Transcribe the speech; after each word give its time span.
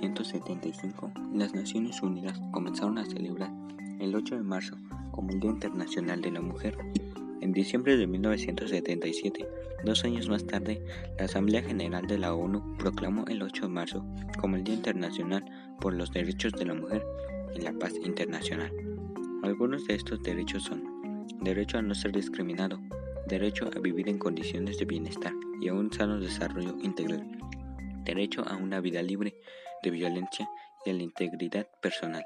1975, 0.00 1.12
las 1.34 1.54
Naciones 1.54 2.00
Unidas 2.02 2.40
comenzaron 2.50 2.96
a 2.96 3.04
celebrar 3.04 3.52
el 4.00 4.14
8 4.14 4.36
de 4.36 4.42
marzo 4.42 4.76
como 5.10 5.30
el 5.30 5.40
Día 5.40 5.50
Internacional 5.50 6.22
de 6.22 6.30
la 6.30 6.40
Mujer. 6.40 6.78
En 7.42 7.52
diciembre 7.52 7.98
de 7.98 8.06
1977, 8.06 9.46
dos 9.84 10.04
años 10.04 10.30
más 10.30 10.46
tarde, 10.46 10.82
la 11.18 11.26
Asamblea 11.26 11.62
General 11.62 12.06
de 12.06 12.18
la 12.18 12.34
ONU 12.34 12.76
proclamó 12.78 13.26
el 13.26 13.42
8 13.42 13.64
de 13.64 13.68
marzo 13.68 14.04
como 14.40 14.56
el 14.56 14.64
Día 14.64 14.76
Internacional 14.76 15.44
por 15.78 15.92
los 15.92 16.10
Derechos 16.10 16.52
de 16.54 16.64
la 16.64 16.74
Mujer 16.74 17.04
y 17.54 17.60
la 17.60 17.72
Paz 17.72 17.92
Internacional. 18.02 18.72
Algunos 19.42 19.86
de 19.86 19.96
estos 19.96 20.22
derechos 20.22 20.62
son 20.62 21.26
derecho 21.42 21.78
a 21.78 21.82
no 21.82 21.94
ser 21.94 22.12
discriminado, 22.12 22.80
derecho 23.28 23.68
a 23.76 23.78
vivir 23.78 24.08
en 24.08 24.18
condiciones 24.18 24.78
de 24.78 24.86
bienestar 24.86 25.34
y 25.60 25.68
a 25.68 25.74
un 25.74 25.92
sano 25.92 26.18
desarrollo 26.18 26.76
integral, 26.80 27.26
derecho 28.04 28.44
a 28.46 28.56
una 28.56 28.80
vida 28.80 29.02
libre 29.02 29.36
de 29.82 29.90
violencia 29.90 30.48
y 30.84 30.90
a 30.90 30.92
la 30.92 31.02
integridad 31.02 31.66
personal, 31.80 32.24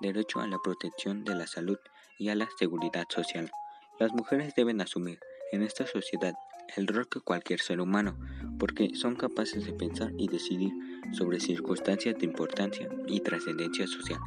derecho 0.00 0.40
a 0.40 0.46
la 0.46 0.58
protección 0.62 1.24
de 1.24 1.34
la 1.34 1.46
salud 1.46 1.78
y 2.18 2.28
a 2.28 2.34
la 2.34 2.48
seguridad 2.58 3.04
social. 3.08 3.50
Las 3.98 4.12
mujeres 4.12 4.54
deben 4.54 4.80
asumir 4.80 5.18
en 5.52 5.62
esta 5.62 5.86
sociedad 5.86 6.34
el 6.76 6.86
rol 6.86 7.08
que 7.08 7.20
cualquier 7.20 7.60
ser 7.60 7.80
humano, 7.80 8.18
porque 8.58 8.90
son 8.94 9.14
capaces 9.16 9.64
de 9.64 9.72
pensar 9.72 10.12
y 10.18 10.28
decidir 10.28 10.72
sobre 11.12 11.40
circunstancias 11.40 12.16
de 12.18 12.24
importancia 12.24 12.88
y 13.06 13.20
trascendencia 13.20 13.86
social, 13.86 14.18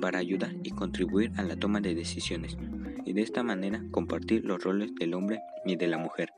para 0.00 0.18
ayudar 0.18 0.52
y 0.62 0.70
contribuir 0.70 1.32
a 1.36 1.42
la 1.42 1.56
toma 1.56 1.80
de 1.80 1.94
decisiones, 1.94 2.56
y 3.04 3.12
de 3.12 3.22
esta 3.22 3.42
manera 3.42 3.82
compartir 3.90 4.44
los 4.44 4.62
roles 4.62 4.94
del 4.94 5.14
hombre 5.14 5.40
y 5.64 5.76
de 5.76 5.88
la 5.88 5.98
mujer. 5.98 6.32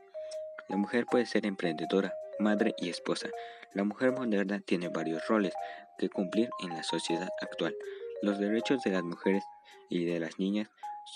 La 0.69 0.77
mujer 0.77 1.07
puede 1.07 1.27
ser 1.27 1.47
emprendedora, 1.47 2.15
madre 2.39 2.75
y 2.79 2.89
esposa. 2.89 3.29
La 3.73 3.85
mujer 3.85 4.13
moderna 4.13 4.61
tiene 4.61 4.89
varios 4.89 5.27
roles 5.29 5.53
que 5.99 6.09
cumplir 6.09 6.49
en 6.63 6.71
la 6.71 6.83
sociedad 6.83 7.29
actual. 7.41 7.75
Los 8.23 8.39
derechos 8.39 8.83
de 8.83 8.91
las 8.91 9.03
mujeres 9.03 9.45
y 9.89 10.05
de 10.05 10.21
las 10.21 10.39
niñas 10.39 10.69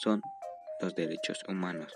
son 0.02 0.22
los 0.80 0.94
derechos 0.94 1.42
humanos, 1.48 1.92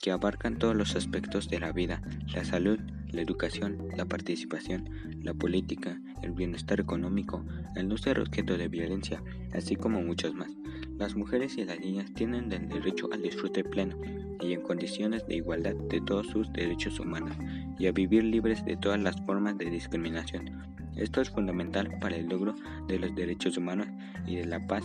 que 0.00 0.10
abarcan 0.10 0.58
todos 0.58 0.74
los 0.74 0.96
aspectos 0.96 1.48
de 1.48 1.60
la 1.60 1.72
vida, 1.72 2.02
la 2.34 2.44
salud, 2.44 2.78
la 3.10 3.22
educación, 3.22 3.88
la 3.96 4.04
participación, 4.04 5.22
la 5.22 5.34
política, 5.34 6.00
el 6.22 6.32
bienestar 6.32 6.80
económico, 6.80 7.44
el 7.76 7.88
no 7.88 7.96
ser 7.96 8.20
objeto 8.20 8.56
de 8.56 8.68
violencia, 8.68 9.22
así 9.52 9.76
como 9.76 10.02
muchos 10.02 10.34
más. 10.34 10.50
Las 10.98 11.14
mujeres 11.14 11.58
y 11.58 11.64
las 11.64 11.78
niñas 11.78 12.10
tienen 12.14 12.50
el 12.50 12.68
derecho 12.68 13.08
al 13.12 13.20
disfrute 13.20 13.62
pleno 13.62 13.98
y 14.40 14.54
en 14.54 14.62
condiciones 14.62 15.26
de 15.26 15.36
igualdad 15.36 15.74
de 15.90 16.00
todos 16.00 16.26
sus 16.28 16.50
derechos 16.54 16.98
humanos 16.98 17.36
y 17.78 17.86
a 17.86 17.92
vivir 17.92 18.24
libres 18.24 18.64
de 18.64 18.78
todas 18.78 18.98
las 19.00 19.20
formas 19.26 19.58
de 19.58 19.68
discriminación. 19.68 20.50
Esto 20.96 21.20
es 21.20 21.28
fundamental 21.28 21.90
para 22.00 22.16
el 22.16 22.26
logro 22.26 22.54
de 22.88 22.98
los 22.98 23.14
derechos 23.14 23.58
humanos 23.58 23.88
y 24.26 24.36
de 24.36 24.46
la 24.46 24.66
paz 24.66 24.84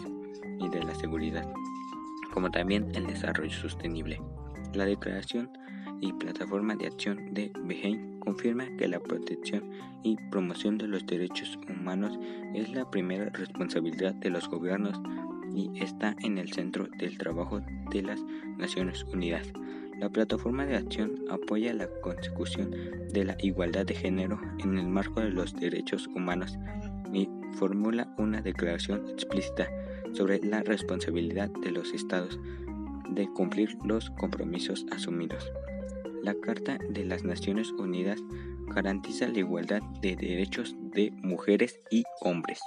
y 0.59 0.67
de 0.67 0.83
la 0.83 0.93
seguridad, 0.95 1.47
como 2.33 2.51
también 2.51 2.91
el 2.93 3.07
desarrollo 3.07 3.51
sostenible. 3.51 4.19
La 4.73 4.85
Declaración 4.85 5.49
y 6.01 6.11
Plataforma 6.11 6.75
de 6.75 6.87
Acción 6.87 7.33
de 7.33 7.53
Beijing 7.63 8.19
confirma 8.19 8.65
que 8.77 8.89
la 8.89 8.99
protección 8.99 9.69
y 10.03 10.17
promoción 10.29 10.77
de 10.77 10.87
los 10.87 11.05
derechos 11.05 11.57
humanos 11.69 12.19
es 12.53 12.69
la 12.73 12.89
primera 12.89 13.29
responsabilidad 13.29 14.13
de 14.15 14.29
los 14.29 14.49
gobiernos 14.49 14.99
y 15.55 15.71
está 15.81 16.15
en 16.21 16.37
el 16.37 16.51
centro 16.51 16.87
del 16.97 17.17
trabajo 17.17 17.61
de 17.91 18.01
las 18.01 18.21
Naciones 18.57 19.03
Unidas. 19.05 19.51
La 19.99 20.09
plataforma 20.09 20.65
de 20.65 20.77
acción 20.77 21.25
apoya 21.29 21.73
la 21.73 21.87
consecución 22.01 22.71
de 23.11 23.23
la 23.23 23.37
igualdad 23.39 23.85
de 23.85 23.93
género 23.93 24.39
en 24.59 24.77
el 24.77 24.87
marco 24.87 25.19
de 25.21 25.29
los 25.29 25.53
derechos 25.55 26.07
humanos 26.07 26.57
y 27.13 27.29
formula 27.53 28.13
una 28.17 28.41
declaración 28.41 29.07
explícita 29.09 29.69
sobre 30.13 30.39
la 30.39 30.63
responsabilidad 30.63 31.49
de 31.61 31.71
los 31.71 31.93
estados 31.93 32.39
de 33.09 33.27
cumplir 33.33 33.77
los 33.83 34.09
compromisos 34.11 34.85
asumidos. 34.91 35.51
La 36.23 36.33
Carta 36.35 36.77
de 36.89 37.05
las 37.05 37.23
Naciones 37.23 37.71
Unidas 37.71 38.19
garantiza 38.67 39.27
la 39.27 39.39
igualdad 39.39 39.81
de 40.01 40.15
derechos 40.15 40.75
de 40.79 41.11
mujeres 41.21 41.79
y 41.89 42.03
hombres. 42.21 42.59